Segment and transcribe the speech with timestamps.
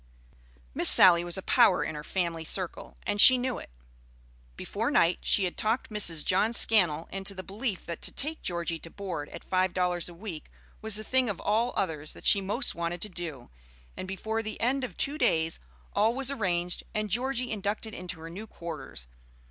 [0.73, 3.69] Miss Sally was a power in her family circle, and she knew it.
[4.57, 6.25] Before night she had talked Mrs.
[6.25, 10.15] John Scannell into the belief that to take Georgie to board at five dollars a
[10.15, 10.49] week
[10.81, 13.51] was the thing of all others that she most wanted to do;
[13.95, 15.59] and before the end of two days
[15.93, 19.05] all was arranged, and Georgie inducted into her new quarters.